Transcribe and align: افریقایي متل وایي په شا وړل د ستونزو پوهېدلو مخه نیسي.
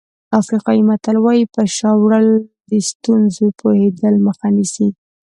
افریقایي 0.39 0.81
متل 0.89 1.15
وایي 1.19 1.43
په 1.53 1.61
شا 1.75 1.91
وړل 2.03 2.27
د 2.69 2.71
ستونزو 2.89 3.45
پوهېدلو 3.59 4.23
مخه 4.27 4.47
نیسي. 4.55 4.87